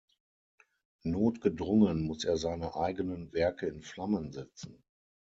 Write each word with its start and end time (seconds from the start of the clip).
Notgedrungen 1.03 2.01
muss 2.01 2.23
er 2.25 2.35
seine 2.35 2.75
eigenen 2.75 3.31
Werke 3.33 3.67
in 3.67 3.83
Flammen 3.83 4.31
setzen. 4.31 4.83